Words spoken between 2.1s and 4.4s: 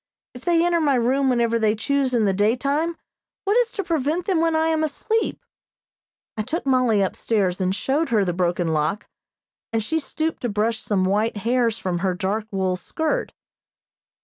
in the daytime, what is to prevent them